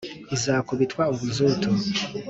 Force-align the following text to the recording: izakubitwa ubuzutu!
izakubitwa 0.35 1.03
ubuzutu! 1.13 1.69